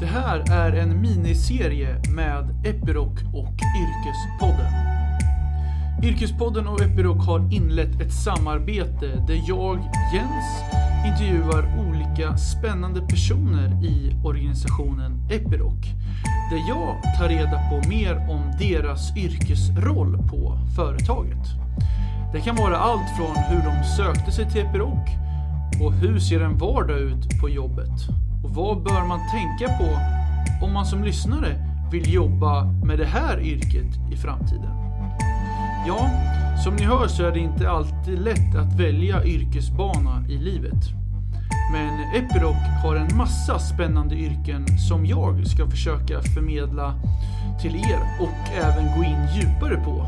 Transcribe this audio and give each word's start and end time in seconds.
Det 0.00 0.06
här 0.06 0.44
är 0.50 0.72
en 0.72 1.00
miniserie 1.00 1.96
med 2.14 2.66
Epiroc 2.66 3.18
och 3.34 3.54
Yrkespodden. 3.82 4.72
Yrkespodden 6.02 6.66
och 6.66 6.82
Epiroc 6.82 7.26
har 7.26 7.52
inlett 7.52 8.00
ett 8.00 8.12
samarbete 8.12 9.24
där 9.26 9.40
jag, 9.48 9.78
Jens, 10.14 10.62
intervjuar 11.06 11.88
olika 11.88 12.36
spännande 12.36 13.00
personer 13.00 13.84
i 13.84 14.16
organisationen 14.24 15.28
Epiroc. 15.30 15.84
Där 16.50 16.68
jag 16.68 17.02
tar 17.18 17.28
reda 17.28 17.60
på 17.70 17.88
mer 17.88 18.30
om 18.30 18.52
deras 18.58 19.16
yrkesroll 19.16 20.18
på 20.30 20.58
företaget. 20.76 21.46
Det 22.32 22.40
kan 22.40 22.56
vara 22.56 22.76
allt 22.76 23.16
från 23.16 23.36
hur 23.36 23.62
de 23.62 23.84
sökte 23.96 24.32
sig 24.32 24.50
till 24.50 24.66
Epiroc 24.66 25.25
och 25.80 25.92
hur 25.92 26.18
ser 26.18 26.40
en 26.40 26.58
vardag 26.58 26.98
ut 26.98 27.40
på 27.40 27.48
jobbet? 27.48 28.08
Och 28.44 28.50
vad 28.50 28.82
bör 28.82 29.06
man 29.08 29.20
tänka 29.30 29.78
på 29.78 29.98
om 30.66 30.72
man 30.72 30.86
som 30.86 31.04
lyssnare 31.04 31.62
vill 31.92 32.14
jobba 32.14 32.64
med 32.64 32.98
det 32.98 33.06
här 33.06 33.40
yrket 33.40 34.12
i 34.12 34.16
framtiden? 34.16 34.70
Ja, 35.86 36.10
som 36.64 36.76
ni 36.76 36.84
hör 36.84 37.08
så 37.08 37.22
är 37.24 37.32
det 37.32 37.38
inte 37.38 37.70
alltid 37.70 38.18
lätt 38.18 38.56
att 38.56 38.80
välja 38.80 39.24
yrkesbana 39.24 40.24
i 40.28 40.38
livet. 40.38 40.84
Men 41.72 42.00
Epiroc 42.14 42.56
har 42.82 42.96
en 42.96 43.16
massa 43.16 43.58
spännande 43.58 44.14
yrken 44.14 44.78
som 44.78 45.06
jag 45.06 45.46
ska 45.46 45.66
försöka 45.70 46.22
förmedla 46.22 46.94
till 47.60 47.76
er 47.76 48.00
och 48.20 48.54
även 48.62 48.96
gå 48.96 49.04
in 49.04 49.28
djupare 49.34 49.76
på. 49.84 50.06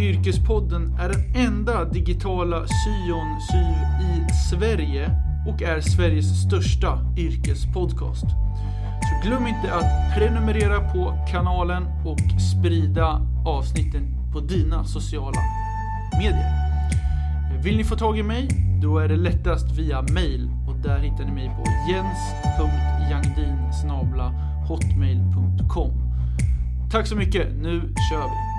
Yrkespodden 0.00 0.96
är 1.00 1.08
den 1.08 1.46
enda 1.46 1.84
digitala 1.84 2.66
syon 2.66 3.40
syv 3.50 4.08
i 4.11 4.11
Sverige 4.52 5.10
och 5.46 5.62
är 5.62 5.80
Sveriges 5.80 6.42
största 6.42 6.98
yrkespodcast. 7.16 8.26
Så 9.02 9.28
glöm 9.28 9.46
inte 9.46 9.74
att 9.74 10.14
prenumerera 10.16 10.92
på 10.92 11.26
kanalen 11.30 11.86
och 12.04 12.40
sprida 12.40 13.20
avsnitten 13.46 14.32
på 14.32 14.40
dina 14.40 14.84
sociala 14.84 15.40
medier. 16.18 16.52
Vill 17.62 17.76
ni 17.76 17.84
få 17.84 17.96
tag 17.96 18.18
i 18.18 18.22
mig? 18.22 18.48
Då 18.82 18.98
är 18.98 19.08
det 19.08 19.16
lättast 19.16 19.78
via 19.78 20.02
mail 20.02 20.50
och 20.68 20.76
där 20.76 20.98
hittar 20.98 21.24
ni 21.24 21.32
mig 21.32 21.50
på 21.56 21.64
jens.jangdin 21.90 23.58
hotmail.com 24.68 25.92
Tack 26.90 27.06
så 27.06 27.16
mycket, 27.16 27.48
nu 27.56 27.80
kör 28.10 28.28
vi! 28.28 28.51